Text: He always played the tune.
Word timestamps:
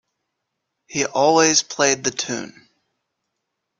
He 0.87 1.05
always 1.05 1.61
played 1.61 2.03
the 2.03 2.09
tune. 2.09 2.67